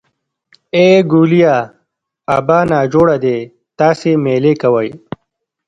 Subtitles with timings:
[0.75, 1.55] ای ګوليه
[2.37, 3.37] ابا نا جوړه دی
[3.79, 4.89] تاسې مېلې کوئ.